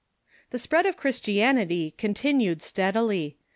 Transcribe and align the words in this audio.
]The 0.49 0.57
spread 0.57 0.87
of 0.87 0.97
Christianity 0.97 1.93
continued 1.95 2.63
steadily. 2.63 3.37